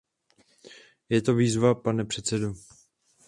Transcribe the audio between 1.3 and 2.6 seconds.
výzva, pane předsedo.